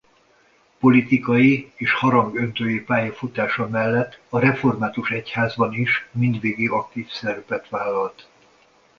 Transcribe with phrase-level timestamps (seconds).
[0.79, 8.27] Politikai és harangöntői pályafutása mellett a református egyházban is mindvégig aktív szerepet vállalt.